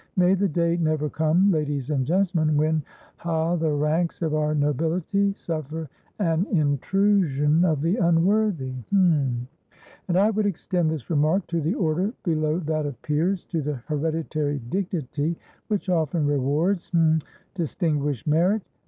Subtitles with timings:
[0.15, 6.47] May the day never come, ladies and gentlemen, whenhathe ranks of our nobility suffer an
[6.49, 9.47] intrusion of the unworthyhum.
[10.07, 13.83] And I would extend this remark to the order below that of peers, to the
[13.85, 15.37] hereditary dignity
[15.67, 18.63] which often rewardshadistinguished merit.